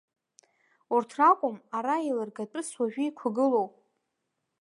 Урҭ 0.95 1.09
ракәым 1.19 1.57
ара 1.77 1.95
еилыргатәыс 2.03 2.69
уажәы 2.79 3.03
иқәгылоу. 3.05 3.67